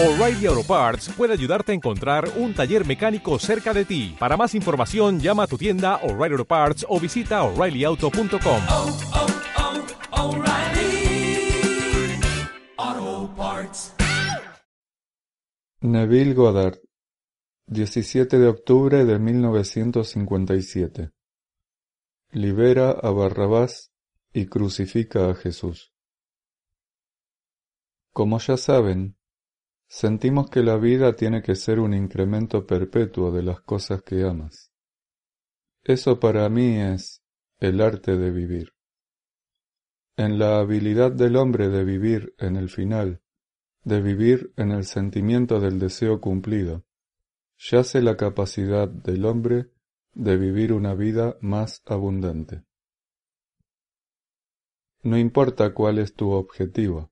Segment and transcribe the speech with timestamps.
[0.00, 4.14] O'Reilly Auto Parts puede ayudarte a encontrar un taller mecánico cerca de ti.
[4.16, 8.62] Para más información, llama a tu tienda O'Reilly Auto Parts o visita oreillyauto.com.
[8.70, 8.96] oh,
[12.78, 13.92] oh, Parts.
[15.80, 16.78] Neville Goddard,
[17.66, 21.10] 17 de octubre de 1957.
[22.30, 23.90] Libera a Barrabás
[24.32, 25.92] y crucifica a Jesús.
[28.12, 29.17] Como ya saben,
[29.88, 34.70] sentimos que la vida tiene que ser un incremento perpetuo de las cosas que amas.
[35.82, 37.22] Eso para mí es
[37.58, 38.74] el arte de vivir.
[40.16, 43.22] En la habilidad del hombre de vivir en el final,
[43.84, 46.84] de vivir en el sentimiento del deseo cumplido,
[47.56, 49.70] yace la capacidad del hombre
[50.12, 52.64] de vivir una vida más abundante.
[55.02, 57.10] No importa cuál es tu objetivo,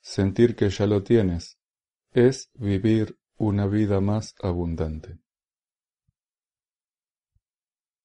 [0.00, 1.61] sentir que ya lo tienes
[2.14, 5.18] es vivir una vida más abundante.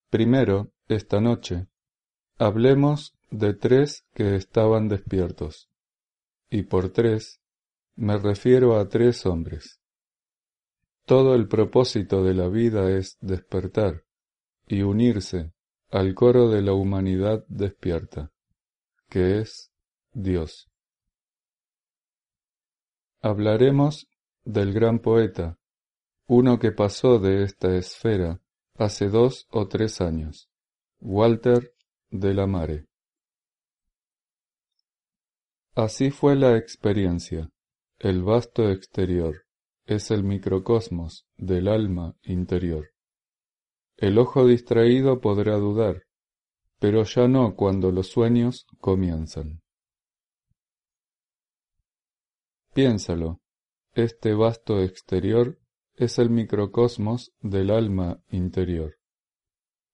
[0.10, 1.68] Primero, esta noche,
[2.38, 5.70] hablemos de tres que estaban despiertos,
[6.50, 7.42] y por tres
[7.96, 9.82] me refiero a tres hombres.
[11.06, 14.04] Todo el propósito de la vida es despertar
[14.68, 15.52] y unirse
[15.90, 18.32] al coro de la humanidad despierta,
[19.10, 19.72] que es
[20.14, 20.70] Dios.
[23.22, 24.08] Hablaremos
[24.44, 25.58] del gran poeta,
[26.28, 28.42] uno que pasó de esta esfera
[28.76, 30.50] hace dos o tres años,
[31.00, 31.74] Walter
[32.12, 32.86] de la Mare.
[35.74, 37.50] Así fue la experiencia.
[38.00, 39.46] El vasto exterior
[39.86, 42.90] es el microcosmos del alma interior.
[43.96, 46.04] El ojo distraído podrá dudar,
[46.78, 49.62] pero ya no cuando los sueños comienzan.
[52.78, 53.42] Piénsalo,
[53.94, 55.58] este vasto exterior
[55.96, 59.00] es el microcosmos del alma interior.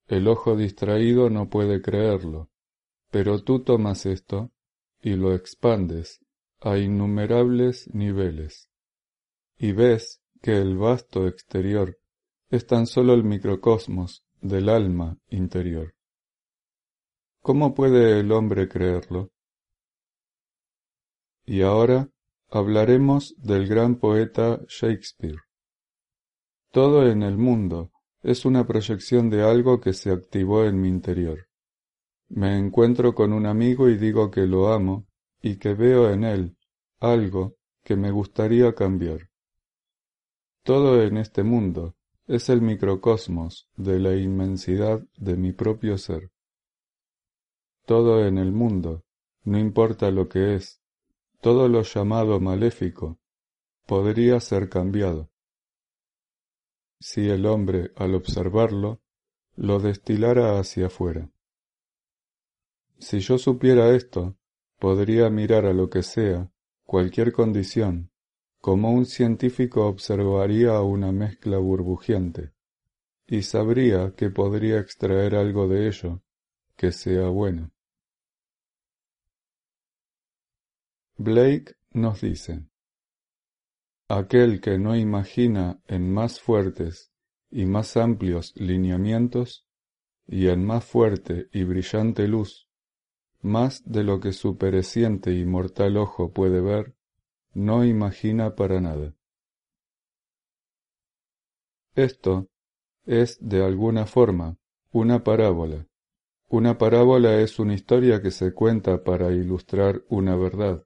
[0.05, 2.49] El ojo distraído no puede creerlo,
[3.09, 4.51] pero tú tomas esto
[4.99, 6.19] y lo expandes
[6.59, 8.69] a innumerables niveles,
[9.55, 11.97] y ves que el vasto exterior
[12.49, 15.95] es tan solo el microcosmos del alma interior.
[17.39, 19.31] ¿Cómo puede el hombre creerlo?
[21.45, 22.12] Y ahora
[22.55, 25.39] hablaremos del gran poeta Shakespeare.
[26.71, 27.91] Todo en el mundo
[28.21, 31.47] es una proyección de algo que se activó en mi interior.
[32.29, 35.07] Me encuentro con un amigo y digo que lo amo
[35.41, 36.55] y que veo en él
[36.99, 39.31] algo que me gustaría cambiar.
[40.61, 41.95] Todo en este mundo
[42.27, 46.29] es el microcosmos de la inmensidad de mi propio ser.
[47.87, 49.03] Todo en el mundo,
[49.43, 50.82] no importa lo que es,
[51.43, 53.19] todo lo llamado maléfico,
[53.85, 55.29] podría ser cambiado.
[57.01, 59.01] Si el hombre, al observarlo,
[59.57, 61.29] lo destilara hacia afuera.
[62.97, 64.37] Si yo supiera esto,
[64.79, 66.49] podría mirar a lo que sea,
[66.85, 68.09] cualquier condición,
[68.61, 72.53] como un científico observaría una mezcla burbujeante,
[73.27, 76.21] y sabría que podría extraer algo de ello
[76.77, 77.73] que sea bueno.
[81.23, 82.65] Blake nos dice,
[84.09, 87.13] Aquel que no imagina en más fuertes
[87.49, 89.65] y más amplios lineamientos,
[90.27, 92.67] y en más fuerte y brillante luz,
[93.41, 96.93] más de lo que su pereciente y mortal ojo puede ver,
[97.53, 99.15] no imagina para nada.
[101.95, 102.49] Esto
[103.05, 104.57] es, de alguna forma,
[104.91, 105.87] una parábola.
[106.49, 110.85] Una parábola es una historia que se cuenta para ilustrar una verdad.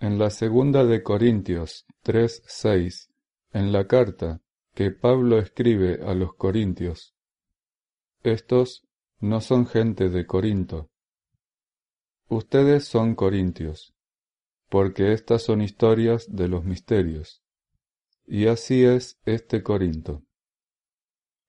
[0.00, 3.10] En la segunda de Corintios 3:6,
[3.52, 4.40] en la carta
[4.72, 7.16] que Pablo escribe a los Corintios,
[8.22, 8.86] estos
[9.18, 10.88] no son gente de Corinto.
[12.28, 13.92] Ustedes son corintios,
[14.68, 17.42] porque estas son historias de los misterios.
[18.24, 20.22] Y así es este Corinto.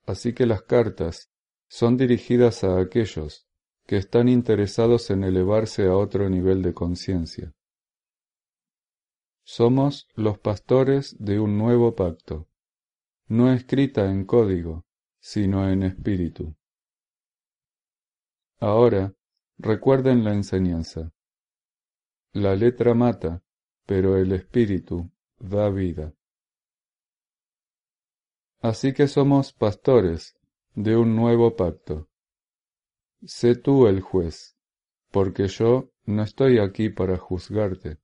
[0.07, 1.29] Así que las cartas
[1.68, 3.45] son dirigidas a aquellos
[3.85, 7.53] que están interesados en elevarse a otro nivel de conciencia.
[9.51, 12.47] Somos los pastores de un nuevo pacto,
[13.27, 14.85] no escrita en código,
[15.19, 16.55] sino en espíritu.
[18.59, 19.15] Ahora,
[19.57, 21.11] recuerden la enseñanza.
[22.31, 23.41] La letra mata,
[23.87, 25.09] pero el espíritu
[25.39, 26.13] da vida.
[28.61, 30.37] Así que somos pastores
[30.75, 32.07] de un nuevo pacto.
[33.23, 34.55] Sé tú el juez,
[35.09, 37.97] porque yo no estoy aquí para juzgarte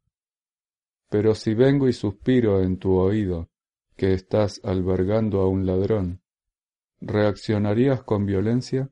[1.17, 3.49] Pero si vengo y suspiro en tu oído
[3.95, 6.21] que estás albergando a un ladrón,
[6.99, 8.91] ¿reaccionarías con violencia?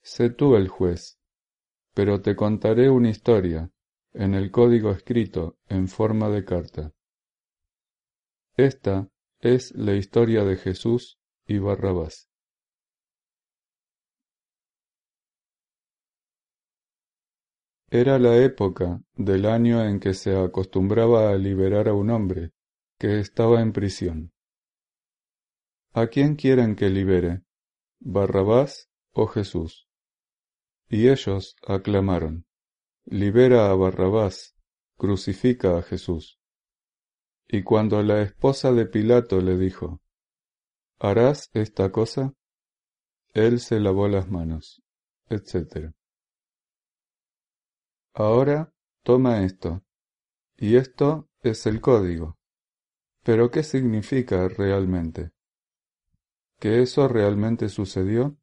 [0.00, 1.20] Sé tú el juez,
[1.92, 3.70] pero te contaré una historia,
[4.14, 6.94] en el código escrito en forma de carta.
[8.56, 12.29] Esta es la historia de Jesús y Barrabás.
[17.92, 22.52] Era la época del año en que se acostumbraba a liberar a un hombre
[22.98, 24.32] que estaba en prisión.
[25.92, 27.42] ¿A quién quieren que libere?
[27.98, 29.88] ¿Barrabás o Jesús?
[30.88, 32.46] Y ellos aclamaron,
[33.06, 34.54] Libera a Barrabás,
[34.96, 36.38] crucifica a Jesús.
[37.48, 40.00] Y cuando la esposa de Pilato le dijo,
[41.00, 42.34] ¿Harás esta cosa?
[43.34, 44.80] Él se lavó las manos,
[45.28, 45.92] etc.
[48.12, 48.72] Ahora
[49.04, 49.82] toma esto,
[50.56, 52.36] y esto es el código.
[53.22, 55.30] Pero ¿qué significa realmente?
[56.58, 58.36] ¿Que eso realmente sucedió?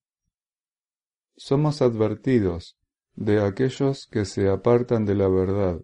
[1.36, 2.78] Somos advertidos
[3.16, 5.82] de aquellos que se apartan de la verdad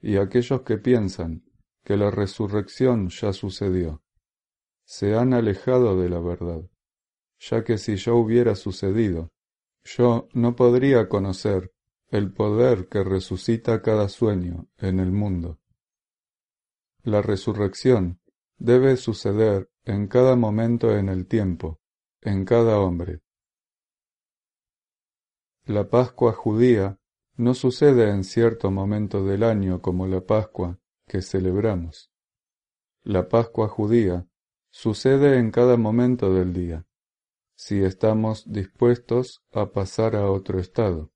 [0.00, 1.44] y aquellos que piensan
[1.84, 4.02] que la resurrección ya sucedió.
[4.84, 6.62] Se han alejado de la verdad,
[7.38, 9.30] ya que si ya hubiera sucedido,
[9.84, 11.71] yo no podría conocer
[12.12, 15.58] el poder que resucita cada sueño en el mundo.
[17.02, 18.20] La resurrección
[18.58, 21.80] debe suceder en cada momento en el tiempo,
[22.20, 23.22] en cada hombre.
[25.64, 27.00] La Pascua judía
[27.36, 32.12] no sucede en cierto momento del año como la Pascua que celebramos.
[33.04, 34.28] La Pascua judía
[34.68, 36.86] sucede en cada momento del día,
[37.54, 41.10] si estamos dispuestos a pasar a otro estado.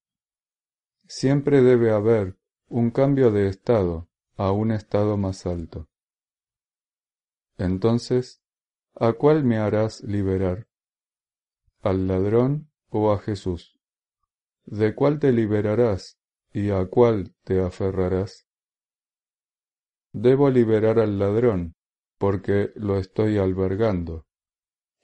[1.08, 2.36] Siempre debe haber
[2.68, 5.88] un cambio de estado a un estado más alto.
[7.58, 8.42] Entonces,
[8.94, 10.66] ¿a cuál me harás liberar?
[11.80, 13.78] ¿Al ladrón o a Jesús?
[14.64, 16.18] ¿De cuál te liberarás
[16.52, 18.48] y a cuál te aferrarás?
[20.12, 21.76] Debo liberar al ladrón,
[22.18, 24.26] porque lo estoy albergando.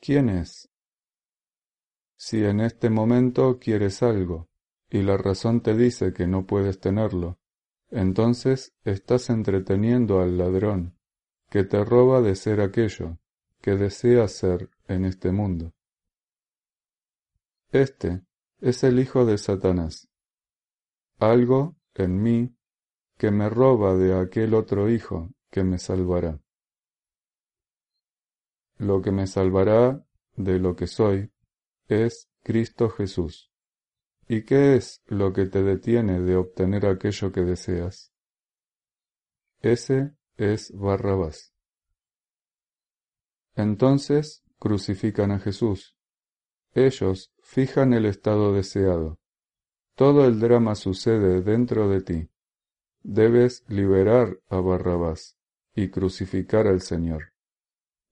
[0.01, 0.69] ¿Quién es?
[2.17, 4.49] Si en este momento quieres algo,
[4.93, 7.39] y la razón te dice que no puedes tenerlo,
[7.91, 10.99] entonces estás entreteniendo al ladrón,
[11.49, 13.19] que te roba de ser aquello
[13.63, 15.73] que deseas ser en este mundo.
[17.71, 18.27] Este
[18.61, 20.11] es el hijo de Satanás.
[21.19, 22.55] Algo en mí
[23.17, 26.39] que me roba de aquel otro Hijo que me salvará.
[28.77, 30.05] Lo que me salvará
[30.37, 31.33] de lo que soy
[31.89, 33.52] es Cristo Jesús.
[34.35, 38.15] ¿Y qué es lo que te detiene de obtener aquello que deseas?
[39.61, 41.53] Ese es Barrabás.
[43.55, 45.99] Entonces crucifican a Jesús.
[46.73, 49.21] Ellos fijan el estado deseado.
[49.97, 52.31] Todo el drama sucede dentro de ti.
[53.03, 55.37] Debes liberar a Barrabás
[55.75, 57.35] y crucificar al Señor.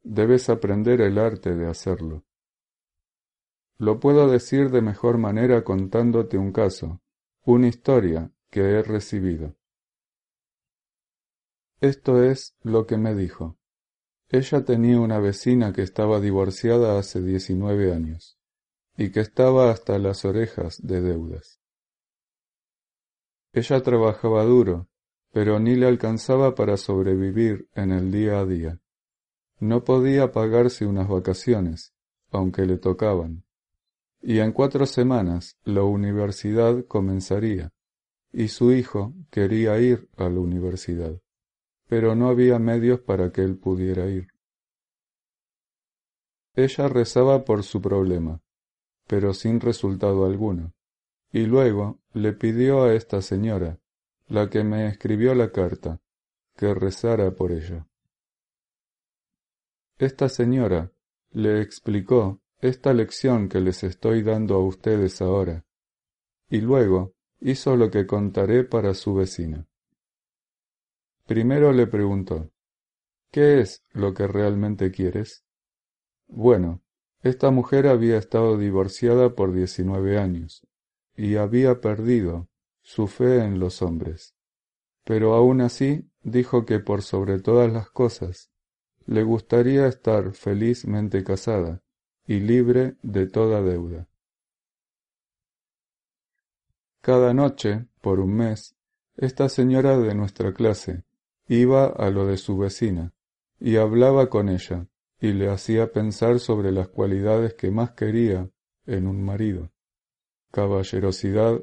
[0.03, 2.27] Debes aprender el arte de hacerlo.
[3.81, 7.01] Lo puedo decir de mejor manera contándote un caso,
[7.47, 9.57] una historia que he recibido.
[11.81, 13.57] Esto es lo que me dijo.
[14.29, 18.39] Ella tenía una vecina que estaba divorciada hace diecinueve años
[18.99, 21.59] y que estaba hasta las orejas de deudas.
[23.55, 24.91] Ella trabajaba duro,
[25.33, 28.79] pero ni le alcanzaba para sobrevivir en el día a día.
[29.59, 31.95] No podía pagarse unas vacaciones,
[32.31, 33.47] aunque le tocaban.
[34.23, 37.73] Y en cuatro semanas la universidad comenzaría,
[38.33, 41.21] y su hijo quería ir a la universidad,
[41.87, 44.29] pero no había medios para que él pudiera ir.
[46.55, 48.43] Ella rezaba por su problema,
[49.07, 50.75] pero sin resultado alguno
[51.33, 53.79] y luego le pidió a esta señora,
[54.27, 56.01] la que me escribió la carta,
[56.57, 57.87] que rezara por ella.
[59.99, 60.93] Esta señora
[61.31, 65.65] le explicó esta lección que les estoy dando a ustedes ahora,
[66.49, 69.67] y luego hizo lo que contaré para su vecina.
[71.27, 72.51] Primero le preguntó,
[73.31, 75.45] ¿qué es lo que realmente quieres?
[76.27, 76.83] Bueno,
[77.23, 80.67] esta mujer había estado divorciada por diecinueve años
[81.17, 82.49] y había perdido
[82.83, 84.35] su fe en los hombres.
[85.05, 88.51] Pero aun así dijo que por sobre todas las cosas
[89.07, 91.83] le gustaría estar felizmente casada
[92.27, 94.07] y libre de toda deuda.
[97.01, 98.75] Cada noche, por un mes,
[99.17, 101.05] esta señora de nuestra clase
[101.49, 103.13] iba a lo de su vecina,
[103.59, 104.87] y hablaba con ella,
[105.21, 108.49] y le hacía pensar sobre las cualidades que más quería
[108.87, 109.71] en un marido
[110.51, 111.61] caballerosidad,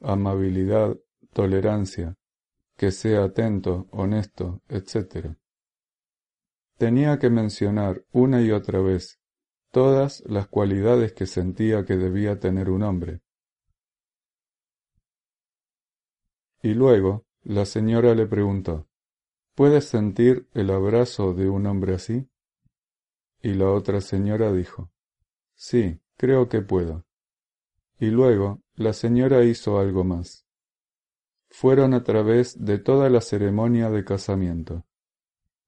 [0.00, 0.96] amabilidad,
[1.32, 2.16] tolerancia,
[2.76, 5.36] que sea atento, honesto, etc.
[6.76, 9.20] Tenía que mencionar una y otra vez
[9.76, 13.20] todas las cualidades que sentía que debía tener un hombre.
[16.62, 18.88] Y luego la señora le preguntó,
[19.54, 22.26] ¿Puedes sentir el abrazo de un hombre así?
[23.42, 24.90] Y la otra señora dijo,
[25.54, 27.04] Sí, creo que puedo.
[27.98, 30.46] Y luego la señora hizo algo más.
[31.50, 34.86] Fueron a través de toda la ceremonia de casamiento,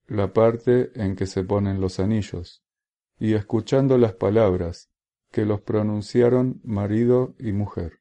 [0.06, 2.64] la parte en que se ponen los anillos,
[3.18, 4.90] y escuchando las palabras
[5.30, 8.00] que los pronunciaron marido y mujer.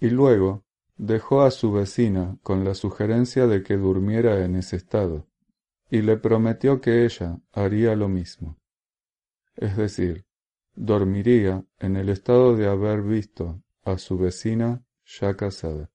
[0.00, 0.64] Y luego
[0.96, 5.26] dejó a su vecina con la sugerencia de que durmiera en ese estado,
[5.90, 8.58] y le prometió que ella haría lo mismo.
[9.56, 10.26] Es decir,
[10.74, 15.90] dormiría en el estado de haber visto a su vecina ya casada.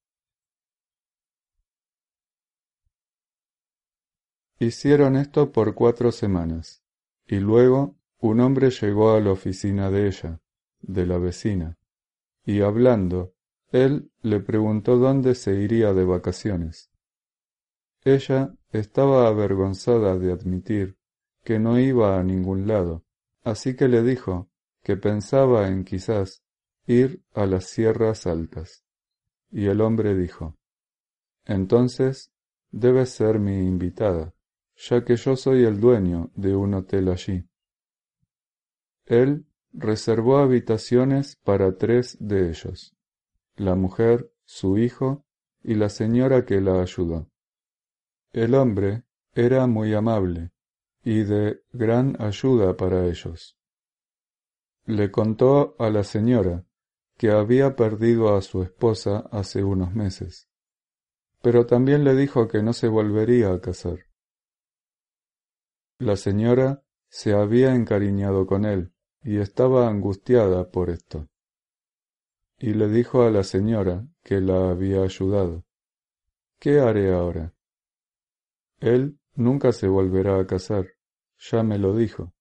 [4.60, 6.84] Hicieron esto por cuatro semanas,
[7.28, 10.40] y luego un hombre llegó a la oficina de ella,
[10.82, 11.78] de la vecina,
[12.46, 13.34] y hablando,
[13.72, 16.92] él le preguntó dónde se iría de vacaciones.
[18.04, 20.98] Ella estaba avergonzada de admitir
[21.44, 23.04] que no iba a ningún lado,
[23.44, 24.50] así que le dijo
[24.84, 26.44] que pensaba en quizás
[26.86, 28.84] ir a las sierras altas.
[29.50, 30.58] Y el hombre dijo,
[31.46, 32.32] Entonces
[32.72, 34.34] debes ser mi invitada,
[34.76, 37.48] ya que yo soy el dueño de un hotel allí.
[39.06, 42.96] Él reservó habitaciones para tres de ellos,
[43.56, 45.26] la mujer, su hijo
[45.64, 47.30] y la señora que la ayudó.
[48.32, 49.04] El hombre
[49.34, 50.52] era muy amable
[51.04, 53.58] y de gran ayuda para ellos.
[54.86, 56.66] Le contó a la señora
[57.18, 60.50] que había perdido a su esposa hace unos meses,
[61.42, 64.00] pero también le dijo que no se volvería a casar.
[66.00, 71.30] La señora se había encariñado con él y estaba angustiada por esto.
[72.58, 75.66] Y le dijo a la señora que la había ayudado,
[76.60, 77.54] ¿qué haré ahora?
[78.80, 80.88] Él nunca se volverá a casar,
[81.38, 82.34] ya me lo dijo.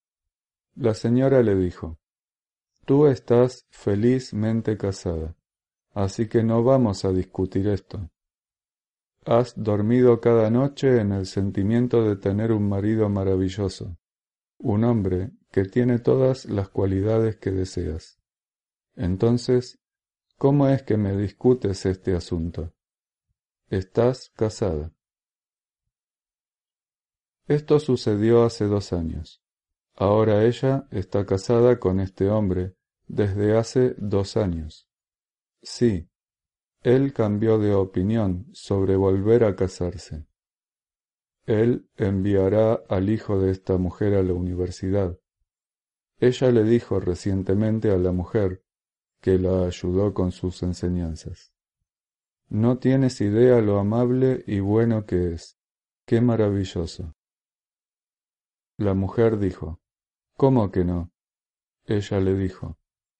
[0.74, 1.98] La señora le dijo,
[2.84, 5.36] Tú estás felizmente casada,
[5.92, 8.10] así que no vamos a discutir esto.
[9.24, 13.96] Has dormido cada noche en el sentimiento de tener un marido maravilloso,
[14.58, 18.18] un hombre que tiene todas las cualidades que deseas.
[18.96, 19.78] Entonces,
[20.38, 22.74] ¿cómo es que me discutes este asunto?
[23.68, 24.92] Estás casada.
[27.46, 29.40] Esto sucedió hace dos años.
[29.94, 32.74] Ahora ella está casada con este hombre
[33.06, 34.88] desde hace dos años.
[35.62, 36.08] Sí,
[36.82, 40.26] él cambió de opinión sobre volver a casarse.
[41.46, 45.18] Él enviará al hijo de esta mujer a la universidad.
[46.18, 48.64] Ella le dijo recientemente a la mujer
[49.20, 51.52] que la ayudó con sus enseñanzas.
[52.48, 55.58] No tienes idea lo amable y bueno que es.
[56.04, 57.14] Qué maravilloso.
[58.76, 59.80] La mujer dijo,
[60.36, 61.12] ¿Cómo que no?
[61.84, 62.76] Ella le dijo,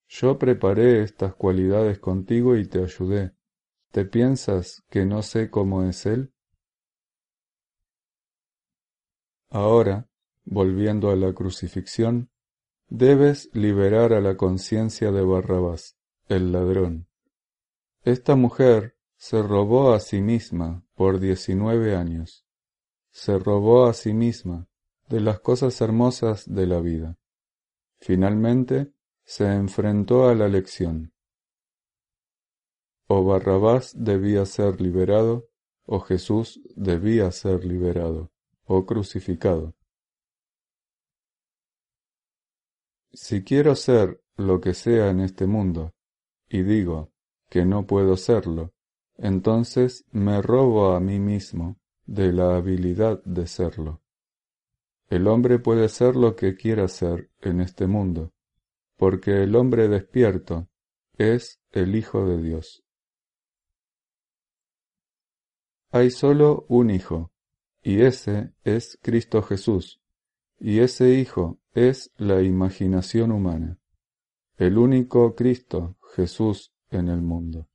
[0.09, 3.35] Yo preparé estas cualidades contigo y te ayudé.
[3.93, 6.33] ¿Te piensas que no sé cómo es él?
[9.51, 10.09] Ahora,
[10.47, 12.31] volviendo a la crucifixión,
[12.89, 17.07] debes liberar a la conciencia de Barrabás, el ladrón.
[18.01, 22.47] Esta mujer se robó a sí misma por diecinueve años.
[23.11, 24.69] Se robó a sí misma
[25.11, 27.19] de las cosas hermosas de la vida.
[28.01, 31.13] Finalmente se enfrentó a la lección.
[33.15, 35.47] O Barrabás debía ser liberado,
[35.85, 38.33] o Jesús debía ser liberado,
[38.65, 39.75] o crucificado.
[43.13, 45.93] Si quiero ser lo que sea en este mundo,
[46.49, 47.13] y digo
[47.51, 48.73] que no puedo serlo,
[49.19, 54.01] entonces me robo a mí mismo de la habilidad de serlo.
[55.11, 58.33] El hombre puede ser lo que quiera ser en este mundo,
[58.97, 60.71] porque el hombre despierto
[61.19, 62.82] es el Hijo de Dios.
[65.95, 67.33] Hay solo un Hijo,
[67.83, 70.01] y ese es Cristo Jesús,
[70.59, 73.79] y ese Hijo es la imaginación humana,
[74.57, 77.69] el único Cristo Jesús en el mundo.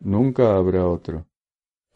[0.00, 1.26] Nunca habrá otro.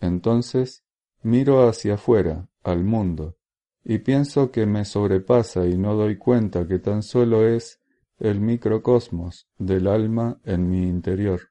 [0.01, 0.83] Entonces
[1.23, 3.37] miro hacia afuera, al mundo,
[3.85, 7.83] y pienso que me sobrepasa y no doy cuenta que tan solo es
[8.17, 11.51] el microcosmos del alma en mi interior.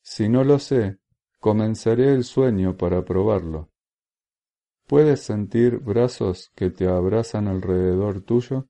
[0.00, 1.00] Si no lo sé,
[1.44, 3.68] comenzaré el sueño para probarlo.
[4.86, 8.66] ¿Puedes sentir brazos que te abrazan alrededor tuyo?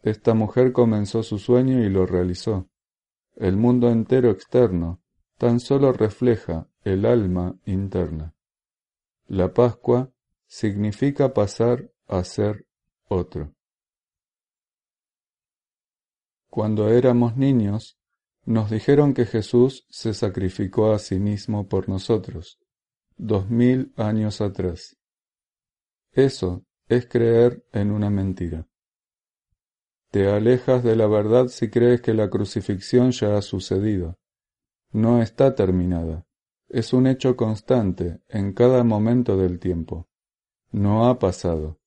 [0.00, 2.70] Esta mujer comenzó su sueño y lo realizó.
[3.36, 5.02] El mundo entero externo
[5.36, 8.34] tan solo refleja el alma interna.
[9.26, 10.10] La Pascua
[10.46, 12.66] significa pasar a ser
[13.06, 13.52] otro.
[16.48, 17.98] Cuando éramos niños,
[18.46, 22.58] nos dijeron que Jesús se sacrificó a sí mismo por nosotros,
[23.16, 24.96] dos mil años atrás.
[26.12, 28.68] Eso es creer en una mentira.
[30.10, 34.18] Te alejas de la verdad si crees que la crucifixión ya ha sucedido.
[34.92, 36.26] No está terminada.
[36.68, 40.08] Es un hecho constante en cada momento del tiempo.
[40.70, 41.80] No ha pasado.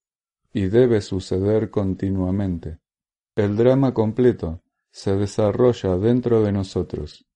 [0.52, 2.80] Y debe suceder continuamente.
[3.36, 4.62] El drama completo
[4.98, 7.28] se desarrolla dentro de nosotros.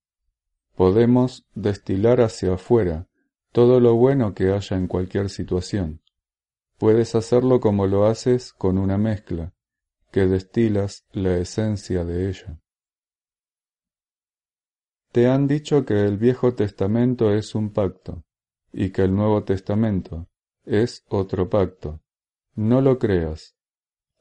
[0.76, 3.08] Podemos destilar hacia afuera
[3.52, 6.02] todo lo bueno que haya en cualquier situación.
[6.80, 9.54] Puedes hacerlo como lo haces con una mezcla,
[10.10, 12.60] que destilas la esencia de ella.
[15.12, 18.24] Te han dicho que el Viejo Testamento es un pacto
[18.74, 20.28] y que el Nuevo Testamento
[20.66, 22.02] es otro pacto.
[22.56, 23.56] No lo creas.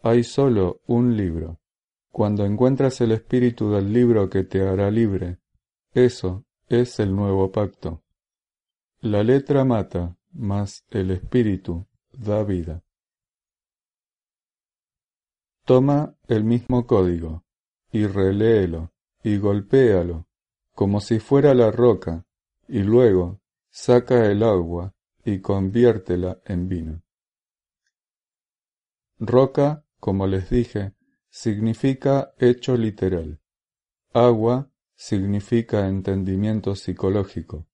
[0.02, 1.59] Hay solo un libro.
[2.10, 5.38] Cuando encuentras el espíritu del libro que te hará libre,
[5.92, 8.02] eso es el nuevo pacto.
[9.00, 12.82] La letra mata, mas el espíritu da vida.
[15.64, 17.44] Toma el mismo código,
[17.92, 20.26] y reléelo, y golpéalo,
[20.74, 22.24] como si fuera la roca,
[22.66, 23.40] y luego
[23.70, 27.02] saca el agua y conviértela en vino.
[29.18, 30.94] Roca, como les dije,
[31.30, 33.40] significa hecho literal.
[34.12, 37.66] Agua significa entendimiento psicológico.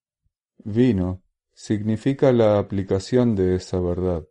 [0.58, 4.28] Vino significa la aplicación de esa verdad.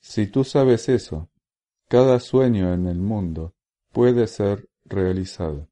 [0.00, 1.30] Si tú sabes eso,
[1.88, 3.54] cada sueño en el mundo
[3.92, 5.68] puede ser realizado.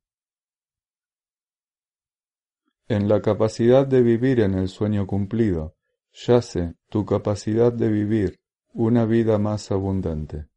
[2.88, 5.76] En la capacidad de vivir en el sueño cumplido
[6.12, 8.40] yace tu capacidad de vivir
[8.72, 10.48] una vida más abundante.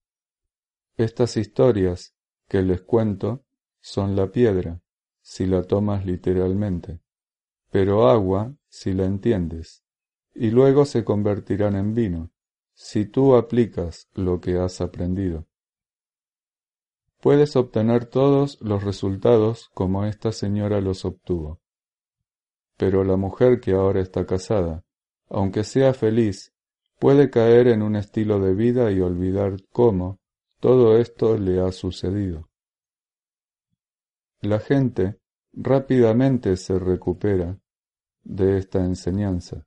[0.99, 2.13] Estas historias
[2.49, 3.45] que les cuento
[3.79, 4.81] son la piedra,
[5.21, 6.99] si la tomas literalmente,
[7.71, 9.81] pero agua si la entiendes,
[10.35, 12.31] y luego se convertirán en vino,
[12.73, 15.47] si tú aplicas lo que has aprendido.
[17.21, 21.61] Puedes obtener todos los resultados como esta señora los obtuvo.
[22.75, 24.83] Pero la mujer que ahora está casada,
[25.29, 26.53] aunque sea feliz,
[26.99, 30.18] puede caer en un estilo de vida y olvidar cómo
[30.59, 32.49] todo esto le ha sucedido.
[34.41, 35.19] La gente
[35.53, 37.59] rápidamente se recupera
[38.23, 39.65] de esta enseñanza.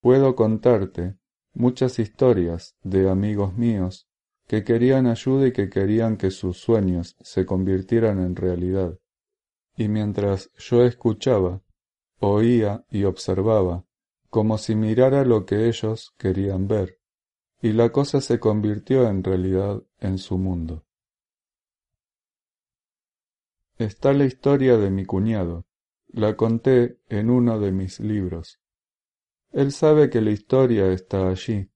[0.00, 1.16] Puedo contarte
[1.52, 4.08] muchas historias de amigos míos
[4.46, 8.98] que querían ayuda y que querían que sus sueños se convirtieran en realidad.
[9.76, 11.62] Y mientras yo escuchaba,
[12.18, 13.84] oía y observaba,
[14.30, 16.97] como si mirara lo que ellos querían ver,
[17.60, 20.84] y la cosa se convirtió en realidad en su mundo.
[23.76, 25.66] Está la historia de mi cuñado,
[26.08, 28.60] la conté en uno de mis libros.
[29.50, 31.70] Él sabe que la historia está allí,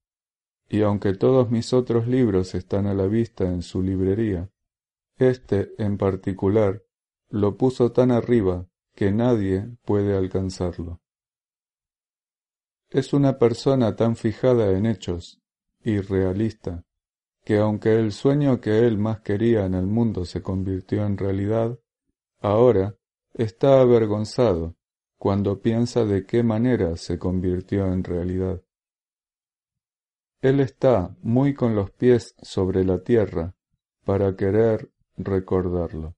[0.69, 4.49] y aunque todos mis otros libros están a la vista en su librería,
[5.17, 6.83] este en particular
[7.29, 11.01] lo puso tan arriba que nadie puede alcanzarlo.
[12.89, 15.42] Es una persona tan fijada en hechos
[15.83, 16.83] y realista,
[17.43, 21.77] que aunque el sueño que él más quería en el mundo se convirtió en realidad,
[22.39, 22.95] ahora
[23.33, 24.75] está avergonzado
[25.17, 28.61] cuando piensa de qué manera se convirtió en realidad.
[30.41, 33.55] Él está muy con los pies sobre la tierra
[34.03, 36.15] para querer recordarlo.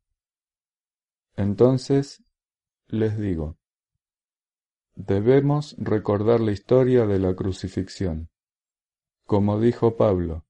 [1.35, 2.23] Entonces
[2.87, 3.57] les digo,
[4.95, 8.29] debemos recordar la historia de la crucifixión.
[9.25, 10.45] Como dijo Pablo,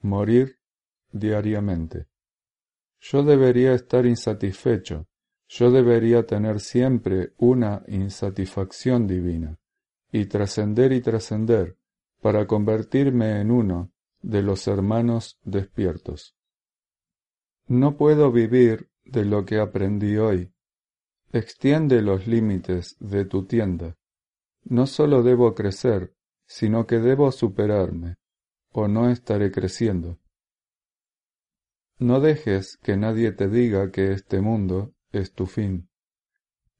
[0.00, 0.58] morir
[1.12, 2.06] diariamente.
[3.00, 5.06] Yo debería estar insatisfecho,
[5.48, 9.58] yo debería tener siempre una insatisfacción divina,
[10.10, 11.76] y trascender y trascender,
[12.20, 13.92] para convertirme en uno
[14.22, 16.34] de los hermanos despiertos.
[17.66, 20.52] No puedo vivir de lo que aprendí hoy.
[21.32, 23.98] Extiende los límites de tu tienda
[24.68, 26.14] no solo debo crecer,
[26.48, 28.16] sino que debo superarme,
[28.72, 30.18] o no estaré creciendo.
[31.98, 35.90] No dejes que nadie te diga que este mundo es tu fin.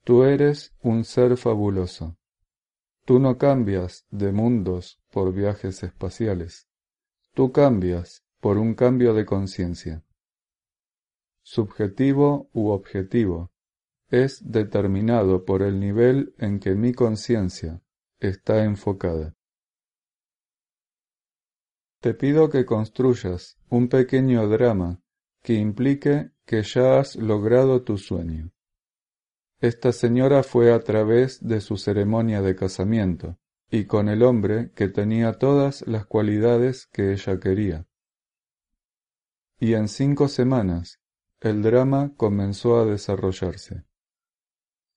[0.05, 2.17] Tú eres un ser fabuloso.
[3.05, 6.67] Tú no cambias de mundos por viajes espaciales.
[7.35, 10.03] Tú cambias por un cambio de conciencia.
[11.43, 13.51] Subjetivo u objetivo,
[14.09, 17.83] es determinado por el nivel en que mi conciencia
[18.21, 19.38] está enfocada.
[22.01, 25.03] Te pido que construyas un pequeño drama
[25.43, 28.53] que implique que ya has logrado tu sueño.
[29.61, 33.39] Esta señora fue a través de su ceremonia de casamiento,
[33.71, 37.87] y con el hombre que tenía todas las cualidades que ella quería.
[39.59, 41.01] Y en cinco semanas
[41.41, 43.85] el drama comenzó a desarrollarse.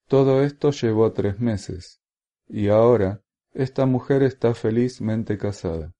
[0.07, 2.01] Todo esto llevó tres meses,
[2.47, 5.93] y ahora esta mujer está felizmente casada.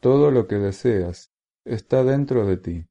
[0.00, 1.32] Todo lo que deseas
[1.64, 2.86] está dentro de ti,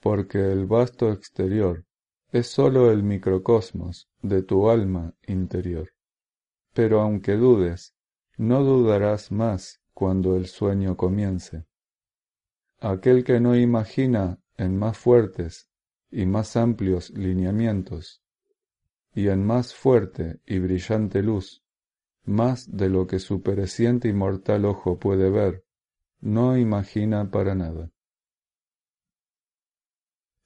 [0.00, 1.84] porque el vasto exterior
[2.30, 5.90] es sólo el microcosmos de tu alma interior.
[6.74, 7.94] Pero aunque dudes,
[8.36, 11.64] no dudarás más cuando el sueño comience.
[12.80, 15.68] Aquel que no imagina en más fuertes
[16.10, 18.22] y más amplios lineamientos
[19.14, 21.64] y en más fuerte y brillante luz,
[22.24, 25.64] más de lo que su pereciente y mortal ojo puede ver,
[26.20, 27.90] no imagina para nada.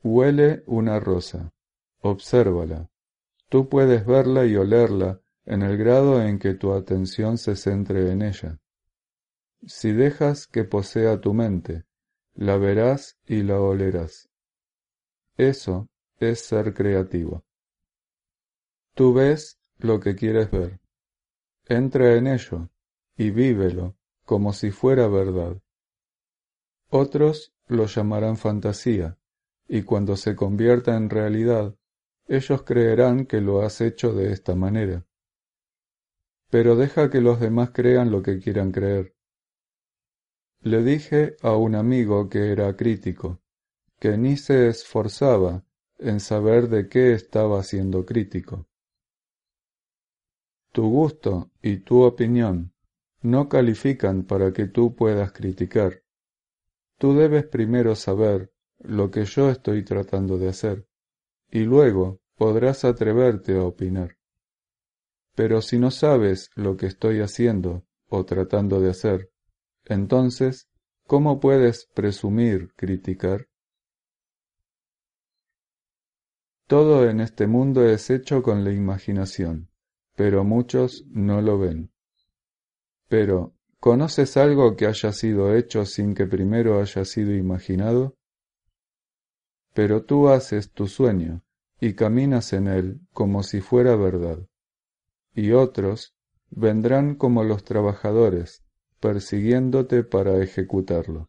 [0.03, 1.53] Huele una rosa,
[2.01, 2.91] obsérvala.
[3.49, 8.23] Tú puedes verla y olerla en el grado en que tu atención se centre en
[8.23, 8.59] ella.
[9.65, 11.85] Si dejas que posea tu mente,
[12.35, 14.29] la verás y la olerás.
[15.37, 17.45] Eso es ser creativo.
[18.95, 20.81] Tú ves lo que quieres ver.
[21.67, 22.71] Entra en ello
[23.17, 25.62] y vívelo como si fuera verdad.
[26.95, 29.19] Otros lo llamarán fantasía,
[29.67, 31.75] y cuando se convierta en realidad,
[32.27, 35.07] ellos creerán que lo has hecho de esta manera.
[36.51, 39.17] Pero deja que los demás crean lo que quieran creer.
[40.61, 43.41] Le dije a un amigo que era crítico,
[43.99, 45.65] que ni se esforzaba
[45.99, 48.69] en saber de qué estaba siendo crítico.
[50.73, 52.75] Tu gusto y tu opinión
[53.23, 56.02] no califican para que tú puedas criticar.
[57.03, 60.87] Tú debes primero saber lo que yo estoy tratando de hacer,
[61.51, 64.19] y luego podrás atreverte a opinar.
[65.35, 69.33] Pero si no sabes lo que estoy haciendo o tratando de hacer,
[69.85, 70.69] entonces,
[71.09, 73.49] ¿cómo puedes presumir criticar?
[76.69, 79.73] Todo en este mundo es hecho con la imaginación
[80.15, 81.91] pero muchos no lo ven.
[83.09, 88.17] Pero, ¿conoces algo que haya sido hecho sin que primero haya sido imaginado?
[89.75, 91.43] Pero tú haces tu sueño
[91.81, 94.47] y caminas en él como si fuera verdad.
[95.35, 96.15] Y otros
[96.49, 98.63] vendrán como los trabajadores,
[99.01, 101.29] persiguiéndote para ejecutarlo.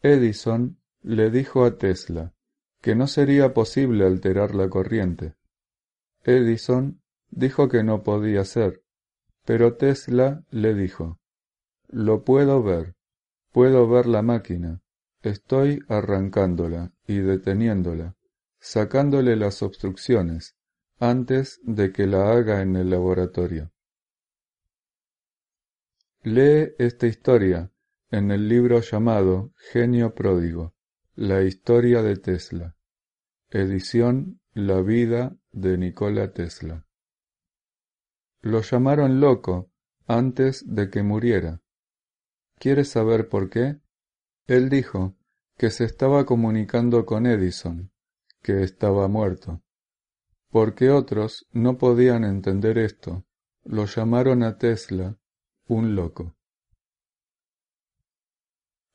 [0.00, 2.36] Edison le dijo a Tesla,
[2.80, 5.34] que no sería posible alterar la corriente.
[6.22, 7.01] Edison
[7.32, 8.82] dijo que no podía ser,
[9.44, 11.18] pero Tesla le dijo,
[11.88, 12.94] Lo puedo ver,
[13.50, 14.80] puedo ver la máquina,
[15.22, 18.16] estoy arrancándola y deteniéndola,
[18.60, 20.54] sacándole las obstrucciones,
[21.00, 23.72] antes de que la haga en el laboratorio.
[26.22, 27.72] Lee esta historia
[28.10, 30.74] en el libro llamado Genio Pródigo.
[31.14, 32.76] La historia de Tesla.
[33.50, 36.86] Edición La vida de Nikola Tesla.
[38.42, 39.70] Lo llamaron loco
[40.06, 41.62] antes de que muriera.
[42.58, 43.80] ¿Quieres saber por qué?
[44.46, 45.16] Él dijo
[45.56, 47.90] que se estaba comunicando con Edison,
[48.42, 49.62] que estaba muerto.
[50.50, 53.24] Porque otros no podían entender esto,
[53.64, 55.16] lo llamaron a Tesla
[55.66, 56.36] un loco.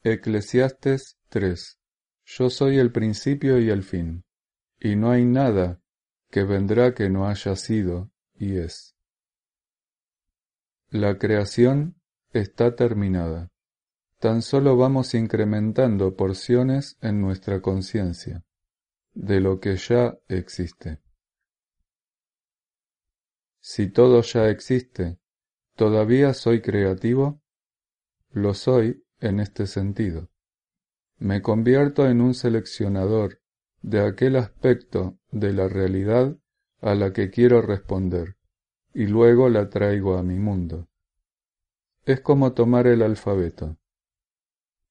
[0.04, 1.78] Eclesiastes 3
[2.30, 4.26] yo soy el principio y el fin,
[4.82, 5.82] y no hay nada
[6.30, 8.97] que vendrá que no haya sido y es.
[10.90, 11.96] La creación
[12.32, 13.52] está terminada.
[14.20, 18.44] Tan solo vamos incrementando porciones en nuestra conciencia
[19.14, 21.02] de lo que ya existe.
[23.60, 25.20] Si todo ya existe,
[25.76, 27.42] ¿todavía soy creativo?
[28.30, 30.30] Lo soy en este sentido
[31.20, 33.42] me convierto en un seleccionador
[33.82, 36.38] de aquel aspecto de la realidad
[36.82, 38.37] a la que quiero responder
[38.98, 40.88] y luego la traigo a mi mundo.
[42.04, 43.78] Es como tomar el alfabeto.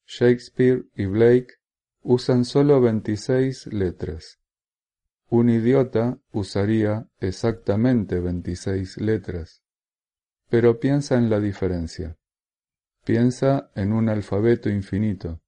[0.06, 1.54] Shakespeare y Blake
[2.02, 4.38] usan solo 26 letras.
[5.28, 9.64] Un idiota usaría exactamente 26 letras.
[10.50, 12.16] Pero piensa en la diferencia.
[13.04, 15.40] Piensa en un alfabeto infinito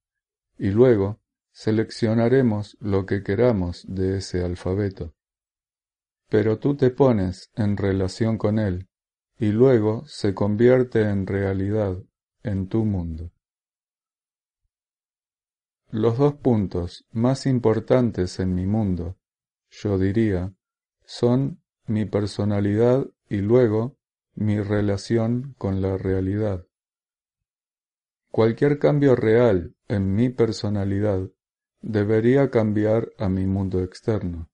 [0.57, 1.21] y luego
[1.53, 5.15] seleccionaremos lo que queramos de ese alfabeto.
[6.29, 8.87] Pero tú te pones en relación con él
[9.39, 11.97] y luego se convierte en realidad
[12.43, 13.31] en tu mundo.
[15.91, 19.17] Los dos puntos más importantes en mi mundo,
[19.71, 20.53] yo diría,
[21.03, 23.97] son mi personalidad y luego
[24.35, 26.65] mi relación con la realidad.
[28.29, 31.27] Cualquier cambio real en mi personalidad
[31.81, 34.49] debería cambiar a mi mundo externo.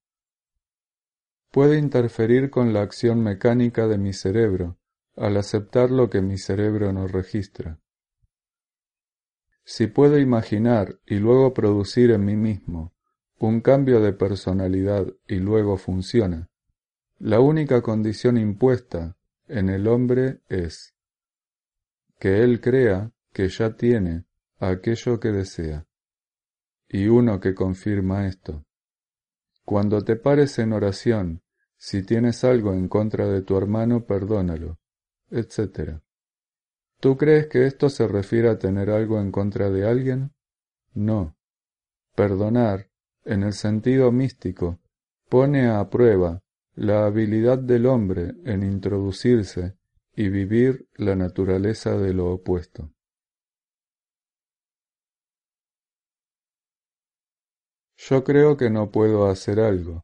[1.55, 4.77] Puede interferir con la acción mecánica de mi cerebro
[5.15, 7.79] al aceptar lo que mi cerebro no registra.
[9.63, 12.93] Si puedo imaginar y luego producir en mí mismo
[13.39, 16.49] un cambio de personalidad y luego funciona,
[17.19, 19.15] la única condición impuesta
[19.47, 20.93] en el hombre es
[22.19, 24.25] que él crea que ya tiene
[24.59, 25.87] aquello que desea.
[26.89, 28.65] Y uno que confirma esto.
[29.63, 31.43] Cuando te pares en oración,
[31.85, 34.79] si tienes algo en contra de tu hermano, perdónalo,
[35.29, 36.01] etc.
[36.99, 40.33] ¿Tú crees que esto se refiere a tener algo en contra de alguien?
[40.95, 41.37] No.
[42.15, 42.89] Perdonar,
[43.23, 44.79] en el sentido místico,
[45.29, 46.41] pone a prueba
[46.73, 49.77] la habilidad del hombre en introducirse
[50.15, 52.89] y vivir la naturaleza de lo opuesto.
[57.95, 60.03] Yo creo que no puedo hacer algo.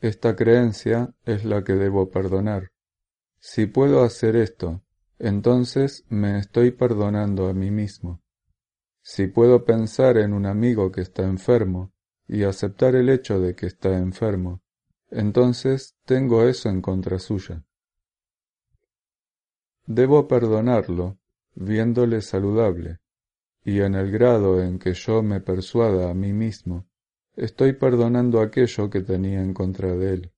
[0.00, 2.70] Esta creencia es la que debo perdonar.
[3.40, 4.82] Si puedo hacer esto,
[5.18, 8.22] entonces me estoy perdonando a mí mismo.
[9.02, 11.92] Si puedo pensar en un amigo que está enfermo
[12.28, 14.62] y aceptar el hecho de que está enfermo,
[15.10, 17.64] entonces tengo eso en contra suya.
[19.86, 21.18] Debo perdonarlo
[21.54, 23.00] viéndole saludable,
[23.64, 26.86] y en el grado en que yo me persuada a mí mismo
[27.38, 30.32] estoy perdonando aquello que tenía en contra de él.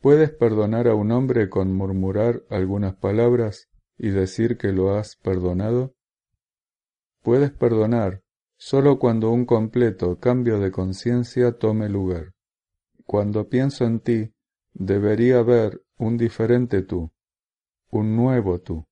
[0.00, 5.94] ¿Puedes perdonar a un hombre con murmurar algunas palabras y decir que lo has perdonado?
[7.22, 8.22] Puedes perdonar
[8.56, 12.32] solo cuando un completo cambio de conciencia tome lugar.
[13.04, 14.34] Cuando pienso en ti,
[14.72, 17.12] debería haber un diferente tú,
[17.90, 18.86] un nuevo tú.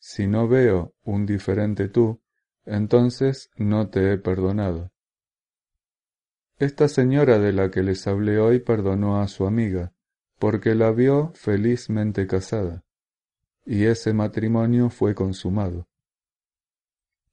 [0.00, 2.19] Si no veo un diferente tú,
[2.70, 4.92] entonces no te he perdonado.
[6.56, 9.92] Esta señora de la que les hablé hoy perdonó a su amiga,
[10.38, 12.84] porque la vio felizmente casada,
[13.66, 15.88] y ese matrimonio fue consumado.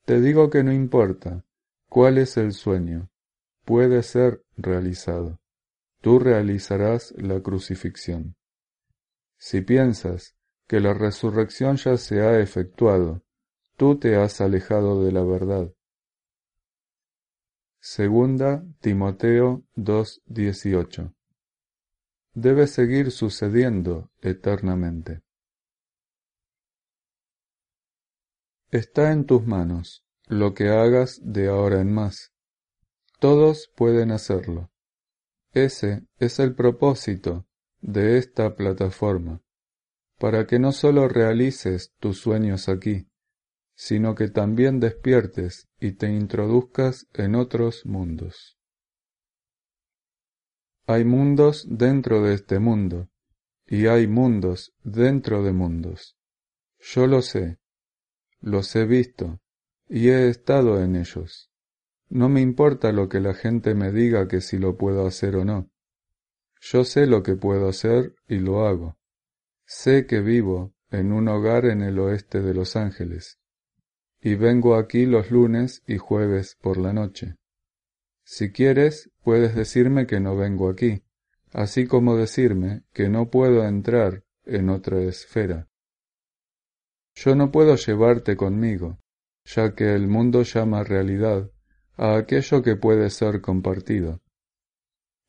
[0.06, 1.46] Te digo que no importa
[1.88, 3.12] cuál es el sueño,
[3.64, 5.40] puede ser realizado.
[6.02, 8.36] Tú realizarás la crucifixión.
[9.38, 13.22] Si piensas que la resurrección ya se ha efectuado
[13.78, 15.72] tú te has alejado de la verdad.
[17.80, 21.14] Segunda Timoteo 2:18
[22.34, 25.22] Debe seguir sucediendo eternamente.
[28.72, 32.34] Está en tus manos lo que hagas de ahora en más.
[33.20, 34.72] Todos pueden hacerlo.
[35.54, 37.48] Ese es el propósito
[37.82, 39.42] de esta plataforma,
[40.20, 43.08] para que no solo realices tus sueños aquí,
[43.78, 48.58] sino que también despiertes y te introduzcas en otros mundos.
[50.88, 53.08] Hay mundos dentro de este mundo,
[53.68, 56.18] y hay mundos dentro de mundos.
[56.80, 57.60] Yo lo sé,
[58.42, 59.42] los he visto,
[59.88, 61.52] y he estado en ellos.
[62.10, 65.46] No me importa lo que la gente me diga que si lo puedo hacer o
[65.46, 65.70] no.
[66.62, 68.98] Yo sé lo que puedo hacer y lo hago.
[69.66, 73.38] Sé que vivo en un hogar en el oeste de Los Ángeles
[74.22, 77.36] y vengo aquí los lunes y jueves por la noche.
[78.24, 81.04] Si quieres, puedes decirme que no vengo aquí,
[81.54, 85.68] así como decirme que no puedo entrar en otra esfera.
[87.16, 89.00] Yo no puedo llevarte conmigo,
[89.46, 91.50] ya que el mundo llama realidad
[91.96, 94.22] a aquello que puede ser compartido.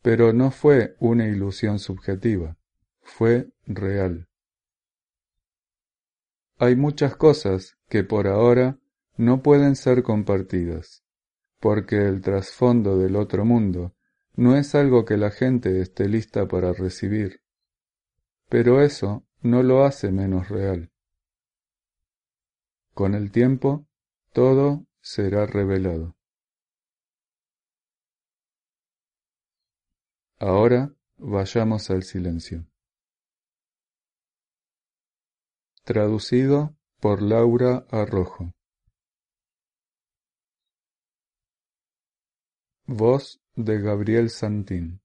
[0.03, 2.57] Pero no fue una ilusión subjetiva,
[3.01, 4.29] fue real.
[6.59, 8.79] Hay muchas cosas que por ahora
[9.17, 11.03] no pueden ser compartidas,
[11.59, 13.95] porque el trasfondo del otro mundo
[14.35, 17.41] no es algo que la gente esté lista para recibir,
[18.49, 20.93] pero eso no lo hace menos real.
[22.95, 23.87] Con el tiempo,
[24.33, 26.17] todo será revelado.
[30.39, 32.65] Ahora vayamos al silencio.
[35.85, 38.53] Traducido por Laura Arrojo.
[42.87, 45.01] Voz de Gabriel Santín.